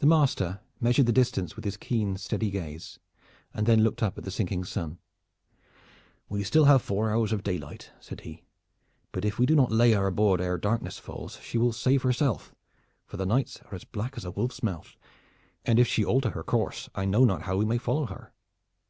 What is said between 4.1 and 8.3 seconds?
at the sinking sun. "We have still four hours of daylight," said